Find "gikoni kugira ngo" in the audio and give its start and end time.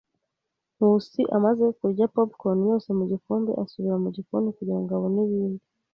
4.15-4.91